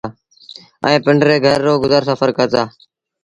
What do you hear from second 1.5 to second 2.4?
رو گزر سڦر